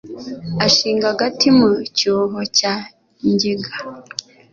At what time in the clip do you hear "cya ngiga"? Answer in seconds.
2.57-3.71